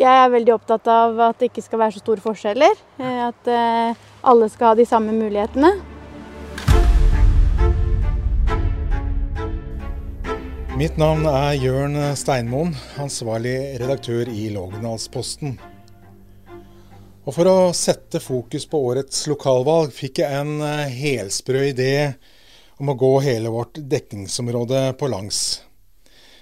Jeg 0.00 0.16
er 0.16 0.30
veldig 0.32 0.54
opptatt 0.54 0.86
av 0.88 1.18
at 1.26 1.42
det 1.42 1.50
ikke 1.50 1.60
skal 1.66 1.82
være 1.82 1.92
så 1.92 2.00
store 2.00 2.22
forskjeller. 2.24 2.78
eh, 3.04 3.18
At 3.26 3.48
eh, 3.52 3.98
alle 4.24 4.48
skal 4.48 4.70
ha 4.70 4.78
de 4.78 4.86
samme 4.88 5.12
mulighetene. 5.12 5.74
Mitt 10.80 10.96
navn 10.96 11.26
er 11.28 11.52
Jørn 11.60 12.00
Steinmoen, 12.16 12.72
ansvarlig 12.96 13.76
redaktør 13.82 14.32
i 14.32 14.48
Lågendalsposten. 14.54 15.58
Og 17.28 17.34
For 17.36 17.52
å 17.52 17.58
sette 17.76 18.24
fokus 18.24 18.64
på 18.64 18.80
årets 18.80 19.26
lokalvalg 19.28 19.92
fikk 19.92 20.24
jeg 20.24 20.32
en 20.32 20.62
eh, 20.64 20.88
helsprø 20.88 21.66
idé 21.74 22.14
om 22.80 22.88
å 22.88 22.96
gå 22.96 23.18
hele 23.20 23.52
vårt 23.52 23.76
dekningsområde 23.76 24.94
på 24.96 25.12
langs. 25.12 25.60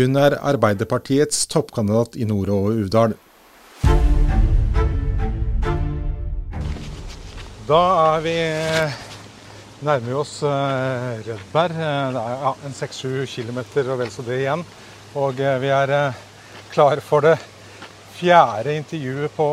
Hun 0.00 0.16
er 0.16 0.32
Arbeiderpartiets 0.40 1.42
toppkandidat 1.52 2.14
i 2.16 2.24
Nord- 2.24 2.48
og 2.48 2.70
Uvdal. 2.72 3.12
Da 7.68 7.80
er 8.14 8.22
vi 8.24 8.32
nærmer 9.84 10.06
vi 10.06 10.16
oss 10.16 10.38
eh, 10.40 11.20
Rødberg. 11.26 11.76
Eh, 11.76 12.14
Det 12.16 12.22
er 12.22 12.40
ja, 12.46 12.54
en 12.64 12.78
6-7 12.78 13.28
km 13.28 13.60
og 13.90 14.00
vel 14.00 14.14
så 14.14 14.24
det 14.24 14.40
igjen. 14.40 14.64
Og 15.20 15.36
eh, 15.36 15.60
vi 15.60 15.68
er 15.68 15.94
eh, 15.98 16.24
klar 16.72 17.04
for 17.04 17.28
det 17.28 17.36
fjerde 18.16 18.78
intervjuet 18.80 19.36
på 19.36 19.52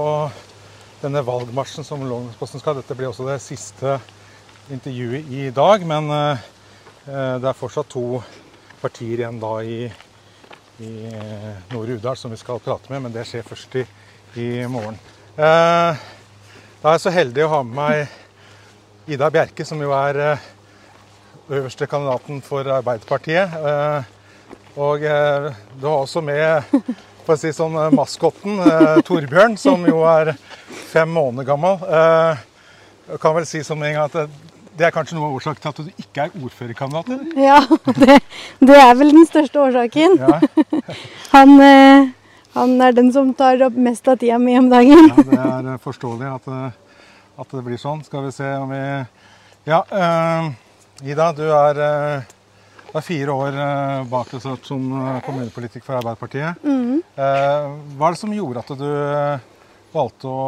denne 1.04 1.28
valgmarsjen 1.28 1.84
som 1.84 2.08
Lågendalsposten 2.08 2.64
skal. 2.64 2.80
Dette 2.80 2.96
blir 2.96 3.12
også 3.12 3.28
det 3.28 3.42
siste 3.44 4.00
intervjuet 4.72 5.28
i 5.28 5.50
dag, 5.52 5.84
men 5.84 6.08
eh, 6.08 6.50
eh, 7.04 7.36
det 7.36 7.52
er 7.52 7.64
fortsatt 7.66 7.92
to 7.92 8.22
partier 8.80 9.26
igjen 9.26 9.44
da 9.44 9.58
i, 9.60 9.90
i 10.84 10.92
eh, 11.10 11.56
Nord-Uvdal 11.74 12.18
som 12.20 12.32
vi 12.32 12.38
skal 12.38 12.60
prate 12.62 12.92
med, 12.94 13.02
men 13.08 13.14
det 13.16 13.26
skjer 13.28 13.46
først 13.48 13.80
i, 13.82 13.86
i 14.38 14.50
morgen. 14.70 15.00
Eh, 15.38 16.06
Da 16.78 16.92
er 16.92 17.00
jeg 17.00 17.02
så 17.08 17.12
heldig 17.16 17.42
å 17.48 17.50
ha 17.56 17.64
med 17.66 17.74
meg 17.80 19.10
Ida 19.16 19.30
Bjerke, 19.34 19.66
som 19.66 19.80
jo 19.82 19.90
er 19.98 20.20
eh, 20.22 20.44
øverste 21.50 21.88
kandidaten 21.90 22.42
for 22.46 22.68
Arbeiderpartiet. 22.78 23.56
Eh, 23.58 24.14
Og 24.78 25.02
eh, 25.02 25.48
du 25.82 25.88
har 25.88 26.04
også 26.04 26.22
med 26.22 26.62
for 27.26 27.34
å 27.34 27.40
si 27.42 27.50
sånn, 27.56 27.74
eh, 27.82 27.96
maskotten 27.98 28.62
Torbjørn, 29.08 29.58
som 29.58 29.82
jo 29.90 30.04
er 30.06 30.36
fem 30.92 31.10
måneder 31.10 31.48
gammel. 31.50 31.82
Jeg 33.08 33.20
kan 33.24 33.36
vel 33.36 33.48
si 33.50 33.64
som 33.66 33.82
en 33.84 33.96
gang 33.98 34.06
at 34.06 34.30
det, 34.78 34.86
er 34.86 34.94
kanskje 34.94 35.18
noe 35.18 35.30
av 35.30 35.38
årsaken 35.40 35.64
til 35.64 35.72
at 35.72 35.80
du 35.82 36.04
ikke 36.04 36.28
er 36.28 36.36
ordførerkandidat? 36.44 37.10
eller? 37.10 37.42
Ja, 37.42 37.60
det, 37.98 38.20
det 38.70 38.78
er 38.78 38.94
vel 39.00 39.14
den 39.16 39.28
største 39.30 39.62
årsaken. 39.64 40.18
Ja, 40.22 40.40
Han, 41.36 41.58
eh, 41.64 42.10
han 42.58 42.78
er 42.82 42.96
den 42.98 43.12
som 43.14 43.34
tar 43.38 43.62
opp 43.68 43.76
mest 43.78 44.08
av 44.10 44.18
tida 44.22 44.40
mi 44.42 44.56
om 44.58 44.70
dagen. 44.72 45.10
ja, 45.12 45.26
det 45.32 45.42
er 45.42 45.74
eh, 45.74 45.82
forståelig 45.84 46.30
at, 46.32 46.48
eh, 46.54 47.04
at 47.44 47.54
det 47.58 47.66
blir 47.66 47.82
sånn. 47.82 48.02
Skal 48.08 48.26
vi 48.28 48.34
se 48.38 48.54
om 48.58 48.74
vi 48.74 48.82
Ja, 49.68 49.82
uh, 49.92 50.48
Ida, 51.04 51.28
du 51.36 51.44
er, 51.44 51.82
uh, 51.84 52.94
er 52.96 53.04
fire 53.04 53.34
år 53.36 53.58
uh, 53.60 54.06
bak 54.08 54.32
deg 54.32 54.46
som 54.64 54.88
kommunepolitiker 55.26 55.84
for 55.86 56.00
Arbeiderpartiet. 56.00 56.64
Mm. 56.64 57.02
Hva 57.18 58.08
er 58.08 58.16
det 58.16 58.22
som 58.22 58.34
gjorde 58.34 58.64
at 58.64 58.72
du 58.80 58.90
valgte 59.92 60.32
å, 60.32 60.48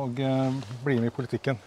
å 0.00 0.06
bli 0.08 0.96
med 0.96 1.10
i 1.10 1.14
politikken? 1.14 1.60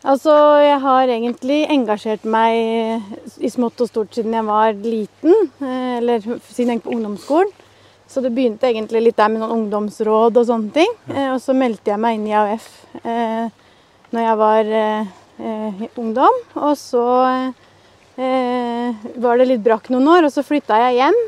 Altså, 0.00 0.32
jeg 0.64 0.78
har 0.80 1.10
egentlig 1.12 1.58
engasjert 1.68 2.22
meg 2.24 3.02
i 3.44 3.50
smått 3.52 3.82
og 3.84 3.88
stort 3.90 4.14
siden 4.16 4.32
jeg 4.32 4.46
var 4.46 4.72
liten. 4.72 5.34
eh, 5.60 5.98
Eller 5.98 6.20
siden 6.24 6.70
jeg 6.72 6.78
gikk 6.80 6.86
på 6.86 6.94
ungdomsskolen. 6.96 7.50
Så 8.08 8.22
det 8.24 8.32
begynte 8.34 8.66
egentlig 8.66 9.02
litt 9.04 9.16
der 9.20 9.28
med 9.28 9.40
noen 9.42 9.52
ungdomsråd 9.68 10.36
og 10.40 10.46
sånne 10.48 10.72
ting. 10.72 10.92
Eh, 11.14 11.32
Og 11.34 11.40
så 11.40 11.52
meldte 11.54 11.92
jeg 11.92 12.00
meg 12.00 12.14
inn 12.16 12.26
i 12.26 12.32
AUF 12.32 12.66
eh, 13.04 13.50
når 14.10 14.24
jeg 14.24 14.36
var 14.40 14.64
ungdom. 15.96 16.40
Og 16.56 16.74
så 16.76 17.04
eh, 18.18 18.94
var 19.20 19.38
det 19.38 19.46
litt 19.52 19.62
brakk 19.64 19.90
noen 19.92 20.08
år, 20.08 20.24
og 20.26 20.32
så 20.32 20.42
flytta 20.42 20.80
jeg 20.88 20.96
hjem. 21.00 21.20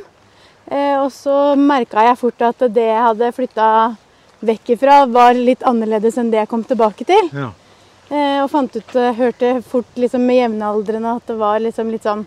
Eh, 0.73 0.97
og 1.03 1.11
så 1.13 1.55
merka 1.61 2.03
jeg 2.09 2.19
fort 2.19 2.43
at 2.49 2.65
det 2.73 2.89
jeg 2.89 3.05
hadde 3.05 3.33
flytta 3.37 3.69
vekk 4.43 4.73
ifra, 4.75 5.05
var 5.07 5.35
litt 5.39 5.63
annerledes 5.63 6.17
enn 6.19 6.31
det 6.33 6.41
jeg 6.41 6.49
kom 6.51 6.65
tilbake 6.67 7.05
til. 7.07 7.29
Ja. 7.37 7.51
Eh, 8.13 8.39
og 8.43 8.51
fant 8.53 8.75
ut, 8.77 8.95
eh, 9.01 9.15
hørte 9.17 9.55
fort 9.65 9.97
liksom 9.97 10.27
med 10.29 10.37
jevnaldrende 10.37 11.17
at 11.17 11.31
det 11.31 11.37
var 11.41 11.63
liksom 11.65 11.93
litt 11.93 12.05
sånn 12.05 12.27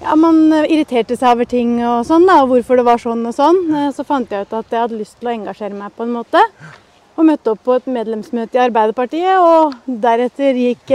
Ja, 0.00 0.14
man 0.16 0.52
eh, 0.54 0.68
irriterte 0.72 1.18
seg 1.18 1.34
over 1.34 1.48
ting 1.50 1.74
og 1.84 2.06
sånn, 2.08 2.24
da, 2.24 2.38
og 2.44 2.52
hvorfor 2.52 2.78
det 2.78 2.86
var 2.86 3.02
sånn 3.02 3.26
og 3.26 3.34
sånn. 3.36 3.58
Så 3.92 4.06
fant 4.06 4.30
jeg 4.30 4.46
ut 4.46 4.54
at 4.54 4.70
jeg 4.70 4.84
hadde 4.84 5.00
lyst 5.00 5.18
til 5.18 5.28
å 5.28 5.34
engasjere 5.34 5.74
meg 5.74 5.92
på 5.96 6.06
en 6.06 6.14
måte. 6.14 6.42
Og 7.18 7.26
møtte 7.26 7.50
opp 7.50 7.64
på 7.66 7.74
et 7.74 7.88
medlemsmøte 7.90 8.54
i 8.54 8.62
Arbeiderpartiet, 8.62 9.42
og 9.42 9.74
deretter 9.90 10.54
gikk, 10.54 10.92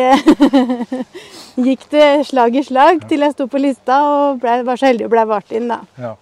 gikk 1.68 1.84
det 1.92 2.08
slag 2.30 2.56
i 2.56 2.64
slag 2.64 3.04
til 3.10 3.28
jeg 3.28 3.36
sto 3.36 3.50
på 3.52 3.60
lista 3.60 4.00
og 4.08 4.40
ble, 4.40 4.62
var 4.64 4.80
så 4.80 4.88
heldig 4.88 5.10
og 5.10 5.14
ble 5.18 5.26
valgt 5.34 5.52
inn, 5.52 5.68
da. 5.68 5.82
Ja. 6.00 6.14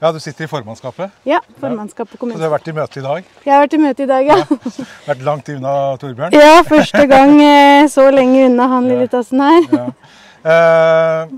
Ja, 0.00 0.12
du 0.12 0.18
sitter 0.20 0.44
i 0.44 0.50
formannskapet. 0.50 1.14
Ja, 1.28 1.40
formannskapet 1.60 2.20
kommune. 2.20 2.36
Så 2.36 2.42
du 2.42 2.46
har 2.48 2.52
vært 2.58 2.68
i 2.68 2.74
møte 2.76 3.00
i 3.00 3.04
dag. 3.06 3.30
Jeg 3.46 3.54
har 3.54 3.64
vært 3.64 3.76
i 3.78 3.80
møte 3.80 4.04
i 4.04 4.10
dag, 4.10 4.28
ja. 4.28 4.36
Vært 5.06 5.24
langt 5.24 5.48
unna 5.54 5.72
Torbjørn. 6.02 6.36
Ja, 6.36 6.60
første 6.68 7.06
gang 7.10 7.34
eh, 7.40 7.88
så 7.92 8.08
lenge 8.12 8.44
unna 8.50 8.68
han 8.74 8.90
lille 8.90 9.08
tassen 9.12 9.40
her. 9.44 9.68
Ja. 9.72 9.88
Eh, 10.46 11.32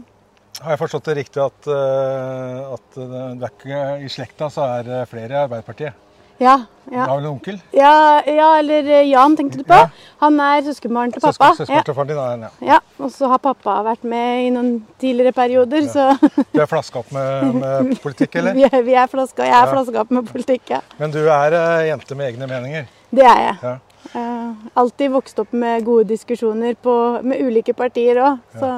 har 0.58 0.74
jeg 0.74 0.80
forstått 0.82 1.06
det 1.08 1.14
riktig 1.20 1.40
at, 1.40 1.70
eh, 1.70 2.74
at 2.74 2.98
eh, 2.98 4.02
i 4.04 4.10
slekta, 4.12 4.50
så 4.52 4.66
er 4.80 5.06
flere 5.08 5.32
i 5.32 5.42
Arbeiderpartiet? 5.46 6.07
Ja, 6.38 6.56
Du 6.88 6.94
ja. 6.94 7.04
har 7.04 7.16
vel 7.18 7.24
en 7.26 7.30
onkel? 7.34 7.56
Ja, 7.74 8.22
ja, 8.24 8.46
eller 8.60 8.86
eh, 8.88 9.08
Jan 9.10 9.34
tenkte 9.36 9.58
du 9.58 9.64
på? 9.66 9.74
Ja. 9.76 9.88
Han 10.22 10.38
er 10.40 10.62
søskenbarn 10.68 11.10
til 11.12 11.20
pappa. 11.20 11.48
Søsken- 11.58 11.80
Søskenbarn 11.82 12.08
din 12.08 12.16
er 12.22 12.30
en, 12.36 12.44
ja. 12.46 12.50
Ja. 12.60 12.66
ja, 12.78 12.78
Og 13.04 13.10
så 13.12 13.28
har 13.28 13.38
pappa 13.42 13.74
vært 13.84 14.04
med 14.08 14.46
i 14.46 14.52
noen 14.54 14.70
tidligere 15.02 15.32
perioder, 15.36 15.82
så 15.90 16.06
Du 16.54 16.60
er 16.62 16.70
flaska 16.70 17.02
opp 17.02 17.10
med, 17.12 17.54
med 17.58 17.98
politikk, 18.06 18.38
eller? 18.40 18.54
vi 18.54 18.64
er, 18.70 18.82
vi 18.86 18.94
er 18.94 19.06
flaska. 19.12 19.44
Jeg 19.44 19.52
er 19.58 19.66
Ja. 19.66 19.72
flaska 19.74 20.00
opp 20.06 20.10
med 20.16 20.30
politikk, 20.30 20.70
ja. 20.76 20.80
Men 20.98 21.10
du 21.12 21.20
er 21.26 21.58
uh, 21.58 21.82
jente 21.90 22.14
med 22.16 22.32
egne 22.32 22.46
meninger? 22.54 22.86
Det 23.10 23.26
er 23.26 23.42
jeg. 23.48 23.56
Ja. 23.62 23.74
Eh, 24.14 24.52
alltid 24.78 25.10
vokst 25.12 25.38
opp 25.42 25.52
med 25.52 25.82
gode 25.84 26.06
diskusjoner 26.08 26.76
på, 26.80 26.94
med 27.26 27.42
ulike 27.44 27.74
partier 27.76 28.22
òg, 28.22 28.38
så 28.56 28.70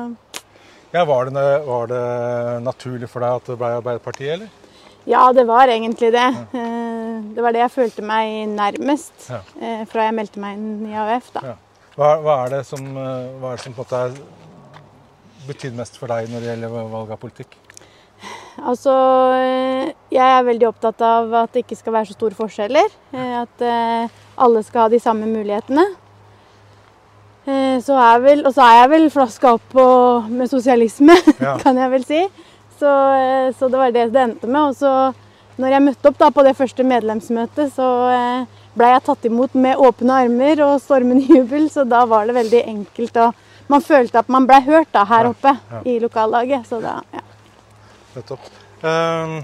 Ja, 0.93 1.05
var 1.07 1.29
det, 1.31 1.45
var 1.69 1.87
det 1.87 2.63
naturlig 2.65 3.07
for 3.13 3.23
deg 3.23 3.37
at 3.37 3.47
det 3.53 3.59
ble 3.61 3.69
Arbeiderpartiet, 3.79 4.33
eller? 4.41 4.49
ja, 5.07 5.21
det 5.33 5.45
var 5.47 5.69
egentlig 5.71 6.11
det. 6.13 6.25
Det 7.35 7.43
var 7.45 7.53
det 7.55 7.61
jeg 7.65 7.71
følte 7.75 8.03
meg 8.07 8.49
nærmest 8.55 9.29
Ja. 9.31 9.41
eh, 9.61 9.85
fra 9.91 10.05
jeg 10.09 10.15
meldte 10.19 10.41
meg 10.43 10.57
inn 10.59 10.87
i 10.91 10.95
AUF, 10.97 11.33
da. 11.35 11.41
Ja. 11.45 11.55
Hva, 11.97 12.11
hva 12.25 12.37
er 12.47 12.51
det 12.57 12.67
som, 12.67 12.85
eh, 12.97 13.31
hva 13.41 13.53
er 13.53 13.57
det 13.57 13.65
som 13.65 13.75
på 13.77 13.83
en 13.83 13.87
måte 13.87 14.05
er 14.05 14.21
betydd 15.49 15.75
mest 15.79 15.97
for 15.99 16.07
deg 16.13 16.29
når 16.31 16.41
det 16.45 16.51
gjelder 16.53 16.75
valg 16.93 17.11
av 17.11 17.19
politikk? 17.23 17.57
Altså, 18.61 18.93
eh, 19.41 19.93
jeg 20.13 20.27
er 20.39 20.45
veldig 20.45 20.69
opptatt 20.69 21.01
av 21.07 21.33
at 21.45 21.53
det 21.55 21.65
ikke 21.65 21.79
skal 21.81 21.93
være 21.95 22.11
så 22.11 22.17
store 22.19 22.37
forskjeller. 22.37 22.89
eh, 23.15 23.35
At 23.43 24.11
alle 24.39 24.63
skal 24.63 24.83
ha 24.83 24.89
de 24.89 24.99
samme 25.01 25.27
mulighetene. 25.27 25.87
Så 27.81 27.97
er 27.97 28.21
vel, 28.23 28.43
og 28.47 28.53
så 28.55 28.63
er 28.63 28.75
jeg 28.83 28.91
vel 28.93 29.07
flaska 29.11 29.55
opp 29.57 29.63
på, 29.73 29.85
med 30.31 30.51
sosialisme, 30.51 31.17
Ja. 31.41 31.57
kan 31.59 31.77
jeg 31.81 31.91
vel 31.91 32.05
si. 32.07 32.21
Så, 32.79 32.91
så 33.59 33.69
det 33.73 33.81
var 33.81 33.91
det 33.97 34.05
det 34.13 34.23
endte 34.23 34.47
med. 34.47 34.61
Og 34.71 34.77
så 34.77 34.93
når 35.61 35.77
jeg 35.77 35.85
møtte 35.85 36.11
opp 36.11 36.19
da 36.21 36.31
på 36.35 36.45
det 36.47 36.57
første 36.59 36.85
medlemsmøtet, 36.87 37.73
så 37.77 37.89
eh, 38.15 38.59
ble 38.79 38.91
jeg 38.95 39.05
tatt 39.07 39.29
imot 39.29 39.57
med 39.59 39.81
åpne 39.81 40.19
armer 40.25 40.63
og 40.67 40.81
stormende 40.83 41.27
jubel. 41.37 41.69
Så 41.73 41.85
da 41.89 42.05
var 42.09 42.29
det 42.29 42.39
veldig 42.39 42.63
enkelt. 42.75 43.21
Og 43.25 43.71
man 43.71 43.85
følte 43.85 44.23
at 44.23 44.31
man 44.33 44.49
ble 44.49 44.61
hørt 44.67 44.93
da 44.97 45.05
her 45.09 45.31
oppe 45.31 45.55
ja. 45.57 45.83
i 45.85 45.99
lokallaget. 46.03 46.67
Så 46.69 46.81
da, 46.83 46.99
ja. 47.15 47.25
Nettopp. 48.17 48.49
Ehm, 48.83 49.37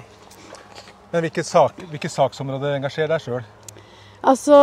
men 1.12 1.26
hvilke, 1.26 1.44
sak, 1.46 1.84
hvilke 1.92 2.10
saksområder 2.10 2.78
engasjerer 2.78 3.14
deg 3.14 3.22
sjøl? 3.22 3.44
Altså, 4.26 4.56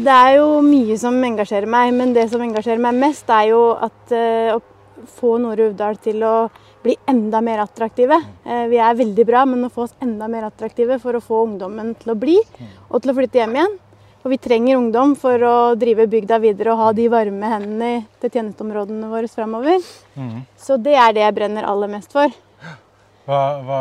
det 0.00 0.12
er 0.12 0.38
jo 0.38 0.62
mye 0.64 0.96
som 0.96 1.18
engasjerer 1.26 1.68
meg, 1.68 1.90
men 1.92 2.14
det 2.16 2.30
som 2.32 2.40
engasjerer 2.40 2.80
meg 2.80 2.96
mest, 2.96 3.28
er 3.28 3.50
jo 3.50 3.64
at 3.76 4.14
eh, 4.16 4.54
å 4.54 4.62
få 5.06 5.36
Nord-Uvdal 5.42 5.98
til 6.02 6.22
å 6.26 6.34
bli 6.82 6.96
enda 7.06 7.40
mer 7.44 7.62
attraktive. 7.62 8.18
Eh, 8.44 8.66
vi 8.70 8.80
er 8.82 8.98
veldig 8.98 9.26
bra, 9.26 9.44
men 9.46 9.66
å 9.66 9.70
få 9.72 9.86
oss 9.86 9.96
enda 10.02 10.28
mer 10.30 10.48
attraktive 10.48 10.98
for 11.02 11.16
å 11.16 11.22
få 11.22 11.44
ungdommen 11.46 11.94
til 12.00 12.14
å 12.14 12.18
bli 12.18 12.36
og 12.88 13.00
til 13.00 13.12
å 13.12 13.16
flytte 13.16 13.42
hjem 13.42 13.58
igjen. 13.58 13.78
Og 14.22 14.30
vi 14.30 14.38
trenger 14.38 14.78
ungdom 14.78 15.16
for 15.18 15.42
å 15.42 15.54
drive 15.74 16.06
bygda 16.10 16.38
videre 16.42 16.74
og 16.74 16.78
ha 16.78 16.90
de 16.94 17.08
varme 17.10 17.48
hendene 17.50 18.04
til 18.22 18.30
tjenesteområdene 18.30 19.10
våre 19.10 19.30
framover. 19.30 19.82
Mm. 20.14 20.44
Så 20.58 20.78
det 20.78 20.94
er 20.94 21.16
det 21.16 21.24
jeg 21.24 21.36
brenner 21.38 21.66
aller 21.66 21.90
mest 21.90 22.14
for. 22.14 22.30
Hva, 23.26 23.40
hva, 23.66 23.80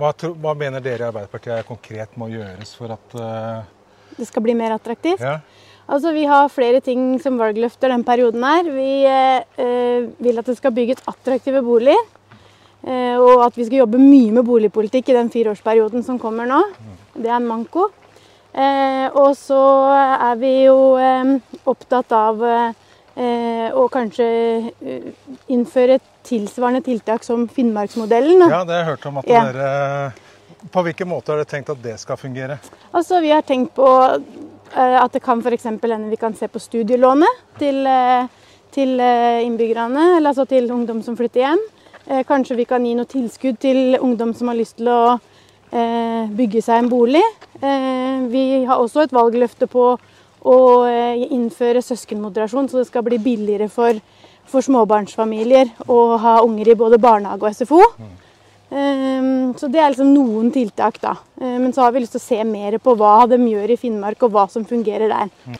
hva, 0.00 0.12
tro, 0.16 0.32
hva 0.40 0.54
mener 0.56 0.80
dere 0.84 1.04
i 1.04 1.08
Arbeiderpartiet 1.10 1.68
konkret 1.68 2.16
må 2.20 2.30
gjøres 2.32 2.72
for 2.76 2.96
at 2.96 3.16
uh... 3.16 3.60
Det 4.16 4.28
skal 4.28 4.44
bli 4.44 4.56
mer 4.56 4.74
attraktivt. 4.76 5.20
Ja. 5.20 5.38
Altså, 5.90 6.12
Vi 6.14 6.24
har 6.30 6.48
flere 6.52 6.80
ting 6.80 7.16
som 7.22 7.38
valgløfter 7.40 7.90
den 7.90 8.04
perioden 8.06 8.44
her. 8.46 8.68
Vi 8.70 8.90
eh, 9.10 10.04
vil 10.22 10.38
at 10.38 10.46
det 10.46 10.56
skal 10.60 10.74
bygges 10.76 11.02
attraktive 11.10 11.62
boliger. 11.66 12.04
Eh, 12.86 13.16
og 13.20 13.42
at 13.48 13.56
vi 13.58 13.66
skal 13.66 13.82
jobbe 13.82 13.98
mye 14.00 14.30
med 14.38 14.46
boligpolitikk 14.46 15.10
i 15.10 15.16
den 15.18 15.30
fireårsperioden 15.34 16.04
som 16.06 16.18
kommer 16.22 16.46
nå. 16.48 16.60
Det 17.16 17.26
er 17.28 17.36
en 17.40 17.48
manko. 17.50 17.88
Eh, 18.54 19.08
og 19.18 19.34
så 19.38 19.58
er 20.30 20.38
vi 20.40 20.52
jo 20.68 20.78
eh, 20.98 21.34
opptatt 21.70 22.14
av 22.16 22.40
eh, 22.46 23.68
å 23.74 23.84
kanskje 23.92 24.26
eh, 24.80 25.10
innføre 25.54 25.98
tilsvarende 26.26 26.82
tiltak 26.86 27.22
som 27.26 27.44
Finnmarksmodellen. 27.50 28.42
ja, 28.50 28.62
det 28.64 28.74
har 28.78 28.82
jeg 28.84 28.90
hørt 28.94 29.06
om 29.10 29.18
at 29.22 29.28
Ja. 29.30 29.44
dere 29.52 30.12
På 30.72 30.82
hvilken 30.84 31.08
måte 31.08 31.32
har 31.32 31.38
dere 31.40 31.48
tenkt 31.48 31.70
at 31.72 31.78
det 31.82 31.94
skal 32.02 32.18
fungere? 32.20 32.58
Altså, 32.92 33.20
Vi 33.22 33.30
har 33.32 33.42
tenkt 33.42 33.74
på 33.74 33.86
eh, 33.86 34.18
at 34.76 35.12
det 35.12 35.22
kan 35.22 35.40
f.eks. 35.42 35.64
hende 35.64 36.10
vi 36.10 36.16
kan 36.16 36.34
se 36.34 36.46
på 36.48 36.60
studielånet 36.62 37.40
til, 37.58 37.86
eh, 37.86 38.28
til 38.72 39.00
eh, 39.00 39.42
innbyggerne, 39.46 40.16
eller 40.18 40.30
altså 40.30 40.46
til 40.48 40.70
ungdom 40.70 41.02
som 41.02 41.16
flytter 41.18 41.40
hjem. 41.46 41.64
Eh, 42.06 42.22
Kanskje 42.28 42.56
vi 42.56 42.64
kan 42.64 42.84
gi 42.86 42.94
noe 42.94 43.08
tilskudd 43.10 43.58
til 43.58 43.98
ungdom 44.00 44.34
som 44.34 44.48
har 44.48 44.58
lyst 44.58 44.76
til 44.78 44.88
å 44.88 45.18
eh, 45.72 46.30
bygge 46.30 46.62
seg 46.62 46.84
en 46.84 46.88
bolig. 46.92 47.24
Eh, 47.60 48.26
Vi 48.30 48.64
har 48.64 48.78
også 48.78 49.02
et 49.04 49.12
valgløfte 49.12 49.66
på 49.66 49.90
å 50.40 50.56
eh, 50.86 51.26
innføre 51.34 51.82
søskenmoderasjon, 51.82 52.68
så 52.70 52.78
det 52.80 52.86
skal 52.88 53.02
bli 53.04 53.18
billigere 53.18 53.68
for, 53.68 53.98
for 54.46 54.62
småbarnsfamilier 54.64 55.74
å 55.90 56.16
ha 56.22 56.38
unger 56.46 56.70
i 56.72 56.78
både 56.78 56.98
barnehage 57.02 57.42
og 57.42 57.54
SFO. 57.58 57.82
Ehm, 58.70 59.09
Så 59.58 59.70
det 59.72 59.80
er 59.80 59.90
liksom 59.92 60.12
noen 60.14 60.52
tiltak, 60.54 61.00
da. 61.02 61.16
Eh, 61.40 61.58
Men 61.58 61.72
så 61.72 61.82
har 61.86 61.92
vi 61.92 62.04
lyst 62.04 62.16
til 62.16 62.22
å 62.22 62.28
se 62.28 62.44
mer 62.44 62.78
på 62.78 62.94
hva 62.98 63.26
de 63.30 63.38
gjør 63.38 63.74
i 63.74 63.78
Finnmark, 63.80 64.22
og 64.22 64.34
hva 64.34 64.46
som 64.50 64.64
fungerer 64.64 65.10
der. 65.10 65.58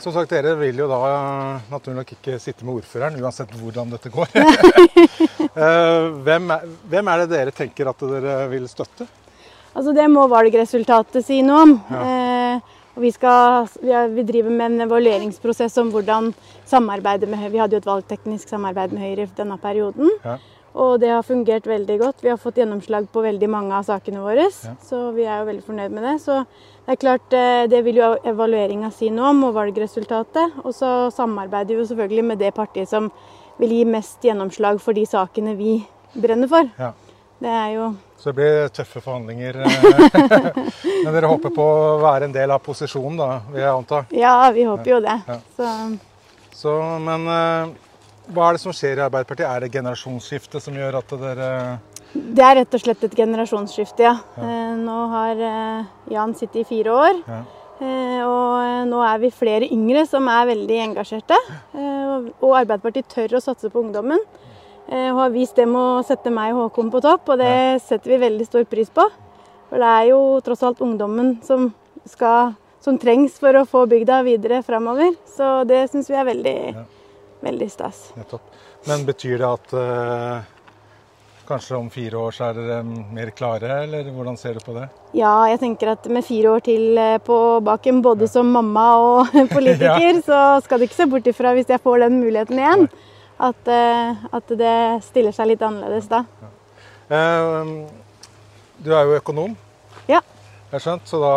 Som 0.00 0.12
sagt, 0.12 0.30
Dere 0.30 0.54
vil 0.60 0.76
jo 0.76 0.88
da 0.90 0.98
eh, 1.08 1.68
naturlig 1.72 2.00
nok 2.02 2.14
ikke 2.18 2.38
sitte 2.42 2.66
med 2.66 2.80
ordføreren, 2.80 3.20
uansett 3.22 3.52
hvordan 3.60 3.92
dette 3.96 4.12
går. 4.12 4.32
Eh, 5.56 6.06
hvem, 6.20 6.50
er, 6.52 6.64
hvem 6.92 7.08
er 7.08 7.22
det 7.22 7.30
dere 7.30 7.52
tenker 7.54 7.88
at 7.88 8.02
dere 8.04 8.32
vil 8.50 8.66
støtte? 8.68 9.06
Altså 9.72 9.94
Det 9.96 10.04
må 10.12 10.26
valgresultatet 10.28 11.24
si 11.24 11.38
noe 11.44 11.62
om. 11.64 11.72
Eh, 11.96 12.74
og 12.96 13.04
vi, 13.04 13.12
skal, 13.12 13.66
vi, 13.82 13.92
er, 13.92 14.12
driver 14.24 14.52
med 14.52 14.66
en 14.70 14.84
evalueringsprosess 14.86 15.76
om 15.82 15.90
hvordan 15.92 16.30
samarbeidet 16.68 17.28
med 17.28 17.42
Høyre 17.42 17.52
Vi 17.52 17.60
hadde 17.60 17.76
jo 17.76 17.82
et 17.82 17.88
valgteknisk 17.88 18.52
samarbeid 18.52 18.94
med 18.96 19.04
Høyre 19.04 19.26
denne 19.36 19.58
perioden. 19.60 20.12
Ja. 20.24 20.38
Og 20.76 20.98
det 21.00 21.08
har 21.08 21.22
fungert 21.24 21.64
veldig 21.66 21.94
godt. 22.02 22.18
Vi 22.20 22.28
har 22.28 22.36
fått 22.36 22.58
gjennomslag 22.60 23.06
på 23.12 23.22
veldig 23.24 23.48
mange 23.48 23.72
av 23.78 23.86
sakene 23.88 24.20
våre. 24.20 24.44
Ja. 24.52 24.74
Så 24.84 24.98
vi 25.16 25.24
er 25.24 25.38
jo 25.40 25.46
veldig 25.48 25.64
fornøyd 25.64 25.94
med 25.96 26.04
det. 26.04 26.16
Så 26.20 26.42
det 26.84 26.92
er 26.92 27.00
klart, 27.00 27.32
eh, 27.32 27.64
det 27.72 27.80
vil 27.86 27.96
jo 28.02 28.10
evalueringa 28.28 28.90
si 28.92 29.08
noe 29.10 29.30
om, 29.32 29.44
og 29.48 29.54
valgresultatet. 29.56 30.58
Og 30.64 30.74
så 30.76 30.90
samarbeider 31.16 31.72
vi 31.74 31.80
jo 31.80 31.88
selvfølgelig 31.94 32.24
med 32.28 32.38
det 32.44 32.52
partiet 32.54 32.88
som 32.92 33.08
vil 33.58 33.72
gi 33.72 33.84
mest 33.88 34.20
gjennomslag 34.20 34.80
for 34.84 34.92
de 34.92 35.06
sakene 35.08 35.56
vi 35.56 35.78
brenner 36.12 36.48
for. 36.52 36.68
Ja. 36.78 36.92
Det 37.40 37.48
er 37.52 37.70
jo 37.74 37.86
Så 38.20 38.30
det 38.32 38.36
blir 38.38 38.68
tøffe 38.72 39.00
forhandlinger. 39.04 39.56
eh, 39.64 40.60
Men 41.04 41.12
dere 41.16 41.28
håper 41.32 41.50
på 41.56 41.64
å 41.64 41.98
være 42.04 42.28
en 42.28 42.32
del 42.36 42.50
av 42.52 42.60
posisjonen, 42.64 43.16
da, 43.16 43.40
vil 43.52 43.60
jeg 43.64 43.72
anta. 43.72 44.04
Ja, 44.12 44.50
vi 44.52 44.64
håper 44.68 44.92
jo 44.92 45.00
det. 45.00 45.16
Ja. 45.28 45.40
Så 45.56 45.72
Så, 46.56 46.72
men 47.04 47.26
eh, 47.28 47.74
hva 48.32 48.48
er 48.48 48.56
det 48.56 48.60
som 48.62 48.72
skjer 48.74 48.98
i 48.98 49.04
Arbeiderpartiet? 49.06 49.46
Er 49.48 49.60
det 49.66 49.72
generasjonsskifte 49.74 50.60
som 50.62 50.74
gjør 50.74 50.98
at 51.02 51.14
dere 51.20 51.50
det 52.16 52.40
er 52.40 52.54
rett 52.62 52.72
og 52.72 52.80
slett 52.80 53.02
et 53.04 53.14
generasjonsskifte, 53.18 54.04
ja. 54.06 54.14
ja. 54.40 54.74
Nå 54.78 54.96
har 55.12 55.40
eh, 55.42 55.88
Jan 56.14 56.32
sittet 56.38 56.62
i 56.62 56.64
fire 56.64 56.94
år. 56.94 57.18
Ja. 57.28 57.40
Eh, 57.76 58.22
Og 58.24 58.54
eh, 58.62 58.84
nå 58.88 59.02
er 59.04 59.18
vi 59.20 59.30
flere 59.34 59.68
yngre 59.68 60.06
som 60.08 60.28
er 60.32 60.46
veldig 60.48 60.78
engasjerte. 60.86 61.36
Eh, 61.76 62.30
og- 62.40 62.54
Arbeiderpartiet 62.62 63.10
tør 63.12 63.36
å 63.36 63.42
satse 63.44 63.68
på 63.68 63.82
ungdommen. 63.84 64.22
eh, 64.88 65.10
Og 65.10 65.18
har 65.18 65.34
vist 65.34 65.56
det 65.60 65.66
med 65.68 65.76
å 65.82 66.06
sette 66.06 66.32
meg 66.32 66.54
og 66.54 66.70
Håkon 66.70 66.90
på 66.94 67.02
topp, 67.04 67.28
og 67.28 67.38
det 67.42 67.82
setter 67.82 68.14
vi 68.16 68.22
veldig 68.28 68.46
stor 68.46 68.64
pris 68.64 68.88
på. 68.88 69.04
For 69.68 69.76
det 69.82 69.92
er 69.98 70.08
jo 70.14 70.40
tross 70.40 70.62
alt 70.62 70.80
ungdommen 70.80 71.42
som, 71.44 71.74
skal, 72.06 72.54
som 72.80 72.96
trengs 73.02 73.36
for 73.42 73.52
å 73.60 73.66
få 73.68 73.84
bygda 73.90 74.22
videre 74.24 74.62
framover. 74.64 75.12
Så 75.36 75.66
det 75.68 75.90
syns 75.90 76.08
vi 76.08 76.16
er 76.16 76.24
veldig. 76.32 76.58
Veldig 77.44 77.70
stas. 77.70 78.12
Nettopp. 78.16 78.42
Men 78.86 79.04
betyr 79.08 79.38
det 79.42 79.48
at 79.48 79.72
eh, 79.74 80.52
kanskje 81.46 81.76
om 81.78 81.88
fire 81.90 82.18
år 82.18 82.34
så 82.34 82.48
er 82.48 82.56
dere 82.58 82.78
mer 82.86 83.30
klare, 83.36 83.82
eller 83.84 84.08
hvordan 84.14 84.38
ser 84.38 84.54
du 84.58 84.60
på 84.66 84.74
det? 84.76 84.88
Ja, 85.14 85.34
jeg 85.50 85.60
tenker 85.62 85.92
at 85.94 86.06
med 86.10 86.24
fire 86.26 86.54
år 86.56 86.64
til 86.66 86.98
eh, 86.98 87.18
på 87.22 87.36
baken, 87.66 88.00
både 88.02 88.28
som 88.30 88.48
mamma 88.54 88.86
og 89.02 89.34
politiker, 89.56 90.22
så 90.26 90.40
skal 90.64 90.78
du 90.82 90.86
ikke 90.88 90.98
se 91.00 91.06
bort 91.12 91.26
ifra, 91.30 91.52
hvis 91.58 91.70
jeg 91.70 91.82
får 91.84 92.06
den 92.06 92.18
muligheten 92.22 92.58
igjen, 92.62 92.86
at, 93.38 93.68
eh, 93.68 94.24
at 94.34 94.54
det 94.58 94.76
stiller 95.06 95.34
seg 95.36 95.52
litt 95.52 95.62
annerledes 95.66 96.08
da. 96.10 96.24
Eh, 97.10 97.74
du 98.82 98.90
er 98.94 99.04
jo 99.06 99.18
økonom, 99.20 99.54
Ja. 100.10 100.20
jeg 100.70 100.78
har 100.78 100.82
skjønt, 100.82 101.06
så 101.10 101.20
da 101.22 101.34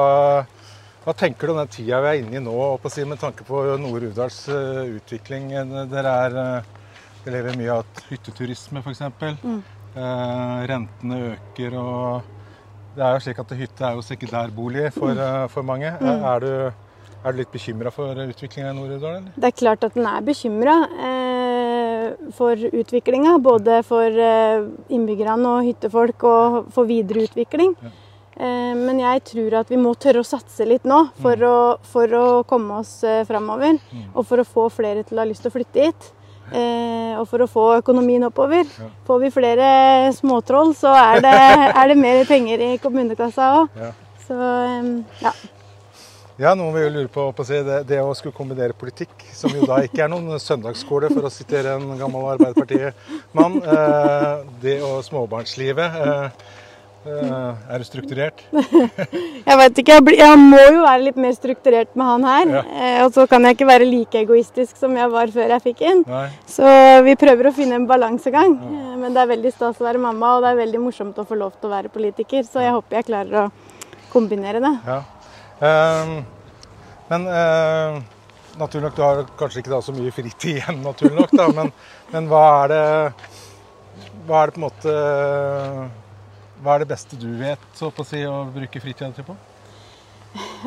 hva 1.10 1.16
tenker 1.18 1.50
du 1.50 1.56
om 1.56 1.58
den 1.58 1.72
tida 1.74 2.00
vi 2.04 2.10
er 2.12 2.20
inne 2.22 2.38
i 2.38 2.44
nå, 2.44 2.56
si, 2.94 3.04
med 3.08 3.18
tanke 3.22 3.46
på 3.48 3.64
Nord-Uvdals 3.82 4.44
eh, 4.54 4.98
utvikling? 5.00 5.48
Eh, 5.58 5.72
Dere 5.90 6.12
er, 6.26 6.36
eh, 6.38 6.90
dere 7.24 7.40
lever 7.40 7.56
mye 7.58 7.78
av 7.80 8.02
hytteturisme, 8.12 8.84
f.eks. 8.84 9.02
Mm. 9.42 9.62
Eh, 9.98 10.60
rentene 10.70 11.22
øker, 11.32 11.78
og 11.82 12.36
det 12.94 13.06
er 13.08 13.16
jo 13.16 13.24
slik 13.26 13.42
at 13.42 13.56
hytte 13.58 13.88
er 13.88 13.98
jo 13.98 14.06
sekundærbolig 14.06 14.92
for, 14.94 15.18
eh, 15.18 15.48
for 15.50 15.66
mange. 15.66 15.90
Mm. 15.98 16.28
Er, 16.34 16.46
du, 16.46 17.16
er 17.24 17.34
du 17.34 17.42
litt 17.42 17.56
bekymra 17.56 17.94
for 17.96 18.22
utviklinga 18.28 18.70
i 18.70 18.78
Nord-Uvdal. 18.78 19.32
Det 19.34 19.50
er 19.50 19.56
klart 19.64 19.88
at 19.88 19.98
den 19.98 20.06
er 20.12 20.28
bekymra 20.28 20.76
eh, 21.08 22.30
for 22.38 22.70
utviklinga, 22.84 23.40
både 23.42 23.80
for 23.88 24.22
eh, 24.30 24.70
innbyggerne 24.94 25.56
og 25.56 25.72
hyttefolk, 25.72 26.28
og 26.30 26.70
for 26.78 26.92
videre 26.92 27.26
utvikling. 27.26 27.74
Ja. 27.82 27.96
Eh, 28.40 28.76
men 28.78 29.02
jeg 29.02 29.24
tror 29.34 29.58
at 29.62 29.72
vi 29.72 29.80
må 29.80 29.92
tørre 30.00 30.24
å 30.24 30.28
satse 30.28 30.68
litt 30.68 30.86
nå 30.88 31.02
for, 31.20 31.44
å, 31.44 31.58
for 31.92 32.16
å 32.16 32.26
komme 32.48 32.80
oss 32.80 33.02
eh, 33.04 33.26
framover. 33.28 33.82
Mm. 33.92 34.08
Og 34.14 34.24
for 34.30 34.40
å 34.40 34.48
få 34.48 34.70
flere 34.72 35.04
til 35.04 35.20
å 35.20 35.26
ha 35.26 35.28
lyst 35.28 35.44
til 35.44 35.52
å 35.52 35.58
flytte 35.58 35.90
hit. 35.90 36.10
Eh, 36.50 37.14
og 37.20 37.28
for 37.30 37.44
å 37.44 37.50
få 37.52 37.68
økonomien 37.82 38.24
oppover. 38.26 38.66
Får 39.06 39.22
vi 39.26 39.34
flere 39.34 39.70
småtroll, 40.16 40.74
så 40.78 40.96
er 40.96 41.24
det, 41.26 41.38
er 41.84 41.92
det 41.92 42.00
mer 42.00 42.24
penger 42.30 42.64
i 42.72 42.74
kommunekassa 42.82 43.54
òg. 43.60 43.80
Ja. 43.80 43.94
Så 44.30 44.38
ja. 45.24 45.34
Ja, 46.40 46.54
noen 46.56 46.72
vil 46.72 46.86
jo 46.86 46.92
lure 46.94 47.10
på, 47.12 47.26
på 47.36 47.44
å 47.44 47.48
si, 47.48 47.58
det, 47.68 47.82
det 47.90 47.98
å 48.00 48.14
skulle 48.16 48.32
kombinere 48.32 48.72
politikk, 48.78 49.26
som 49.36 49.52
jo 49.52 49.68
da 49.68 49.82
ikke 49.84 50.06
er 50.06 50.12
noen 50.14 50.40
søndagsskole, 50.48 51.10
for 51.12 51.28
å 51.28 51.32
sitere 51.34 51.74
en 51.76 51.98
gammel 52.00 52.30
Arbeiderpartimann, 52.38 53.58
eh, 53.60 54.46
det 54.64 54.78
og 54.88 55.02
småbarnslivet. 55.04 56.00
Eh, 56.00 56.56
er 57.08 57.80
du 57.80 57.86
strukturert? 57.88 58.42
Jeg 59.50 59.58
vet 59.58 59.80
ikke, 59.82 59.96
jeg, 59.96 60.04
blir- 60.06 60.20
jeg 60.20 60.40
må 60.42 60.60
jo 60.60 60.82
være 60.84 61.04
litt 61.08 61.16
mer 61.18 61.32
strukturert 61.34 61.96
med 61.98 62.06
han 62.06 62.26
her. 62.28 62.52
Ja. 62.54 62.64
Eh, 62.70 62.98
og 63.06 63.14
så 63.16 63.24
kan 63.30 63.46
jeg 63.48 63.56
ikke 63.56 63.68
være 63.70 63.88
like 63.88 64.20
egoistisk 64.20 64.78
som 64.78 64.94
jeg 65.00 65.10
var 65.10 65.32
før 65.34 65.54
jeg 65.56 65.64
fikk 65.64 65.82
inn. 65.90 66.04
Nei? 66.06 66.28
Så 66.46 66.68
vi 67.08 67.16
prøver 67.18 67.50
å 67.50 67.54
finne 67.56 67.80
en 67.80 67.88
balansegang. 67.90 68.58
Eh, 68.68 68.92
men 69.00 69.16
det 69.16 69.24
er 69.24 69.32
veldig 69.32 69.54
stas 69.56 69.80
å 69.82 69.88
være 69.88 70.02
mamma, 70.04 70.36
og 70.36 70.46
det 70.46 70.52
er 70.52 70.60
veldig 70.60 70.84
morsomt 70.84 71.18
å 71.18 71.26
få 71.26 71.40
lov 71.40 71.56
til 71.56 71.72
å 71.72 71.74
være 71.74 71.94
politiker. 71.94 72.46
Så 72.46 72.62
jeg 72.62 72.76
håper 72.76 73.00
jeg 73.00 73.10
klarer 73.10 73.46
å 73.46 73.48
kombinere 74.14 74.62
det. 74.62 74.76
Ja. 74.90 75.00
Uh, 75.60 76.20
men 77.10 77.26
uh, 77.28 77.98
naturlig 78.60 78.86
nok, 78.86 78.96
du 78.96 79.02
har 79.04 79.24
kanskje 79.40 79.64
ikke 79.64 79.82
så 79.84 79.96
mye 79.96 80.14
fritid 80.14 80.60
igjen, 80.60 80.84
naturlig 80.86 81.18
nok, 81.18 81.34
da, 81.36 81.50
men, 81.58 81.74
men 82.14 82.30
hva 82.32 82.44
er 82.64 82.72
det 82.74 82.84
Hva 84.30 84.44
er 84.44 84.52
det 84.52 84.56
på 84.56 84.60
en 84.60 84.66
måte 84.68 84.94
Hva 86.60 86.76
er 86.76 86.84
det 86.84 86.90
beste 86.90 87.16
du 87.20 87.30
vet 87.40 87.62
så 87.78 87.88
på 87.94 88.04
å 88.04 88.08
si, 88.08 88.26
å 88.28 88.44
bruke 88.52 88.82
fritida 88.84 89.12
di 89.16 89.24
på? 89.24 89.36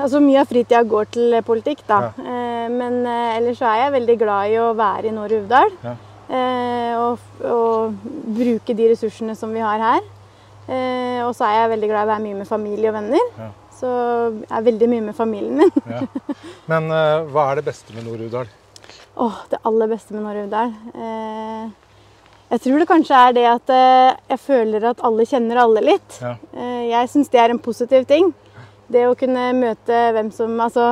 Altså 0.01 0.21
Mye 0.23 0.41
av 0.43 0.49
fritida 0.51 0.81
går 0.89 1.11
til 1.15 1.37
politikk, 1.47 1.85
da. 1.89 1.99
Ja. 2.09 2.33
Eh, 2.33 2.71
men 2.73 3.03
eh, 3.07 3.37
ellers 3.37 3.61
så 3.61 3.69
er 3.69 3.85
jeg 3.85 3.95
veldig 3.99 4.17
glad 4.23 4.55
i 4.55 4.57
å 4.63 4.73
være 4.79 5.11
i 5.11 5.15
Nord 5.15 5.35
Uvdal. 5.37 5.75
Ja. 5.85 5.95
Eh, 6.33 6.95
og, 6.97 7.27
og 7.45 8.09
bruke 8.39 8.77
de 8.79 8.89
ressursene 8.95 9.37
som 9.39 9.53
vi 9.53 9.63
har 9.65 9.83
her. 9.83 10.11
Og 11.27 11.35
så 11.37 11.45
er 11.45 11.57
jeg 11.57 11.71
veldig 11.73 11.89
glad 11.91 12.05
i 12.05 12.07
å 12.07 12.11
være 12.13 12.23
mye 12.23 12.37
med 12.39 12.49
familie 12.49 12.89
og 12.89 12.95
venner. 12.97 13.25
Ja. 13.37 13.49
Så 13.77 13.91
jeg 13.91 14.55
er 14.57 14.65
veldig 14.71 14.89
mye 14.89 15.05
med 15.09 15.17
familien 15.19 15.59
min. 15.59 15.73
Ja. 15.91 16.01
Men 16.71 16.87
hva 17.35 17.49
er 17.51 17.59
det 17.59 17.67
beste 17.67 17.93
med 17.97 18.07
Nord-Uvdal? 18.07 18.49
Åh, 19.21 19.41
det 19.51 19.61
aller 19.69 19.91
beste 19.91 20.15
med 20.15 20.25
Nord 20.25 20.39
Uvdal. 20.47 20.73
Jeg 22.53 22.61
tror 22.61 22.83
det 22.83 22.89
kanskje 22.91 23.17
er 23.17 23.33
det 23.33 23.45
at 23.49 23.71
eh, 23.73 24.19
jeg 24.35 24.41
føler 24.45 24.85
at 24.91 24.99
alle 25.09 25.25
kjenner 25.25 25.57
alle 25.63 25.81
litt. 25.87 26.17
Ja. 26.21 26.35
Eh, 26.53 26.83
jeg 26.91 27.09
syns 27.09 27.31
det 27.33 27.41
er 27.41 27.53
en 27.55 27.61
positiv 27.63 28.05
ting. 28.09 28.33
det 28.93 29.07
å 29.09 29.15
kunne 29.17 29.47
møte 29.57 30.01
hvem 30.13 30.29
som 30.37 30.59
Altså, 30.61 30.85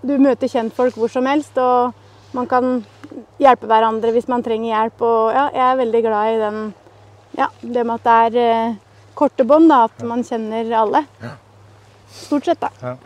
du 0.00 0.14
møter 0.16 0.48
kjentfolk 0.48 0.96
hvor 0.96 1.12
som 1.12 1.26
helst, 1.28 1.58
og 1.60 1.92
man 2.32 2.48
kan 2.48 2.78
hjelpe 3.36 3.68
hverandre 3.68 4.14
hvis 4.14 4.28
man 4.32 4.44
trenger 4.46 4.72
hjelp. 4.72 5.04
Og 5.04 5.36
ja, 5.36 5.50
jeg 5.52 5.66
er 5.66 5.82
veldig 5.82 6.02
glad 6.06 6.30
i 6.30 6.38
den 6.44 6.62
Ja, 7.36 7.50
det 7.60 7.84
med 7.84 7.98
at 7.98 8.06
det 8.06 8.14
er 8.16 8.38
eh, 8.46 8.78
korte 9.14 9.44
bånd, 9.44 9.68
da. 9.68 9.82
At 9.90 10.00
man 10.00 10.24
kjenner 10.24 10.72
alle. 10.80 11.04
Stort 12.08 12.48
sett, 12.48 12.64
da. 12.64 12.72
Ja. 12.80 12.96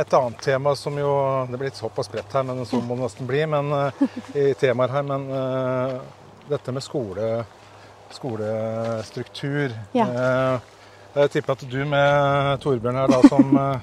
Et 0.00 0.14
annet 0.18 0.40
tema 0.42 0.72
som 0.74 0.96
jo 0.98 1.10
Det 1.46 1.58
blir 1.58 1.68
litt 1.68 1.78
såpass 1.78 2.08
bredt 2.10 2.32
her, 2.34 2.42
men 2.46 2.64
sånn 2.66 2.82
må 2.86 2.94
det 2.98 3.08
nesten 3.08 3.26
bli 3.26 3.42
men, 3.50 3.74
i 4.38 4.52
temaer 4.62 4.94
her. 4.94 5.06
Men 5.10 5.28
dette 6.50 6.74
med 6.74 6.84
skole, 6.84 7.30
skolestruktur 8.14 9.72
Ja. 9.96 10.06
Eh, 10.06 10.60
Jeg 11.14 11.30
tipper 11.34 11.56
at 11.56 11.62
du 11.66 11.80
med 11.90 12.60
Torbjørn 12.62 12.98
her, 13.00 13.08
da, 13.10 13.18
som 13.26 13.56
eh, 13.58 13.80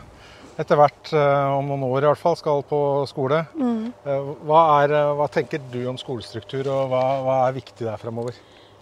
etter 0.62 0.80
hvert, 0.80 1.10
eh, 1.12 1.56
om 1.58 1.68
noen 1.68 1.84
år 1.90 2.06
i 2.06 2.08
hvert 2.08 2.22
fall, 2.22 2.38
skal 2.40 2.62
på 2.70 2.80
skole. 3.12 3.42
Mm. 3.60 3.90
Hva, 4.48 4.62
er, 4.86 4.94
hva 5.20 5.28
tenker 5.32 5.60
du 5.74 5.82
om 5.92 6.00
skolestruktur, 6.00 6.70
og 6.72 6.94
hva, 6.94 7.02
hva 7.26 7.36
er 7.50 7.58
viktig 7.60 7.84
der 7.84 8.00
fremover? 8.00 8.38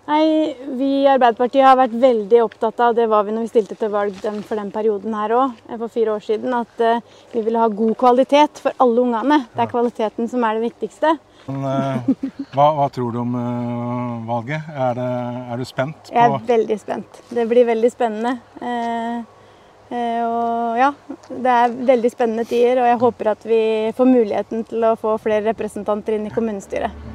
Nei, 0.05 0.55
Vi 0.77 0.87
i 1.01 1.07
Arbeiderpartiet 1.09 1.65
har 1.65 1.77
vært 1.79 1.95
veldig 1.97 2.41
opptatt 2.43 2.81
av, 2.83 2.93
det 2.97 3.07
var 3.09 3.23
vi 3.25 3.33
når 3.33 3.47
vi 3.47 3.53
stilte 3.55 3.77
til 3.79 3.89
valg 3.89 4.17
den, 4.21 4.43
for 4.45 4.59
den 4.61 4.69
perioden 4.73 5.15
her 5.17 5.33
òg, 5.33 5.55
for 5.71 5.93
fire 5.95 6.13
år 6.13 6.25
siden, 6.25 6.53
at 6.53 6.83
eh, 6.83 6.99
vi 7.31 7.41
ville 7.47 7.61
ha 7.61 7.69
god 7.73 7.95
kvalitet 7.97 8.61
for 8.61 8.75
alle 8.85 9.01
ungene. 9.01 9.39
Det 9.55 9.63
er 9.65 9.71
kvaliteten 9.71 10.29
som 10.29 10.45
er 10.45 10.59
det 10.59 10.67
viktigste. 10.67 11.15
Men, 11.47 11.65
eh, 11.71 12.29
hva, 12.53 12.67
hva 12.77 12.87
tror 12.93 13.15
du 13.15 13.19
om 13.23 13.33
eh, 13.39 14.29
valget? 14.29 14.69
Er, 14.75 14.93
det, 14.99 15.09
er 15.49 15.63
du 15.63 15.65
spent 15.65 16.13
Jeg 16.13 16.21
er 16.21 16.47
veldig 16.53 16.79
spent. 16.81 17.21
Det 17.33 17.47
blir 17.49 17.65
veldig 17.73 17.93
spennende. 17.95 18.37
Eh, 18.61 19.17
eh, 19.89 20.21
og 20.21 20.79
ja, 20.83 20.93
det 21.31 21.57
er 21.57 21.77
veldig 21.93 22.13
spennende 22.13 22.45
tider, 22.45 22.83
og 22.83 22.93
jeg 22.93 23.03
håper 23.07 23.33
at 23.33 23.49
vi 23.49 23.61
får 23.97 24.13
muligheten 24.13 24.65
til 24.69 24.85
å 24.85 24.95
få 25.01 25.17
flere 25.25 25.47
representanter 25.49 26.19
inn 26.19 26.29
i 26.29 26.37
kommunestyret. 26.37 27.14